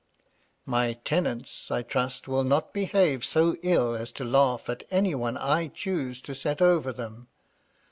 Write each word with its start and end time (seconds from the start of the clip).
"My 0.65 0.93
tenants, 0.93 1.69
I 1.69 1.83
trust, 1.83 2.27
will 2.27 2.43
not 2.43 2.73
behave 2.73 3.23
so 3.23 3.55
ill 3.61 3.93
as 3.93 4.11
to 4.13 4.23
laugh 4.23 4.67
at 4.67 4.81
any 4.89 5.13
one 5.13 5.37
I 5.37 5.67
choose 5.67 6.21
to 6.21 6.33
set 6.33 6.59
over 6.59 6.91
them. 6.91 7.27